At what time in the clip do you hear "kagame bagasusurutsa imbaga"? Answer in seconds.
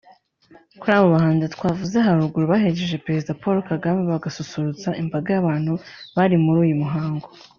3.71-5.27